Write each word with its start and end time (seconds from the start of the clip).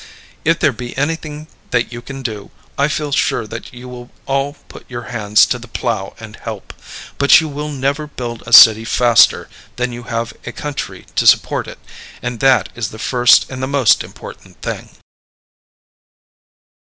If 0.43 0.57
there 0.57 0.71
be 0.71 0.97
anything 0.97 1.45
that 1.69 1.93
you 1.93 2.01
can 2.01 2.23
do, 2.23 2.49
I 2.75 2.87
feel 2.87 3.11
sure 3.11 3.45
that 3.45 3.71
you 3.71 3.87
will 3.87 4.09
all 4.25 4.53
put 4.67 4.89
your 4.89 5.09
hands 5.13 5.45
to 5.45 5.59
the 5.59 5.67
plow 5.67 6.15
and 6.19 6.37
help; 6.37 6.73
but 7.19 7.39
you 7.39 7.47
will 7.47 7.69
never 7.69 8.07
build 8.07 8.41
a 8.47 8.51
city 8.51 8.83
faster 8.83 9.47
than 9.75 9.91
you 9.91 10.05
have 10.09 10.33
a 10.43 10.53
country 10.53 11.05
to 11.17 11.27
support 11.27 11.67
it. 11.67 11.77
And 12.19 12.39
that 12.39 12.69
is 12.73 12.89
the 12.89 12.97
first 12.97 13.47
and 13.51 13.61
the 13.61 13.67
most 13.67 14.03
important 14.03 14.59
thing. 14.63 14.89